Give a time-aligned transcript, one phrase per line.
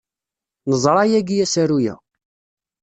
[0.69, 1.93] Neẓra yagi asaru-a.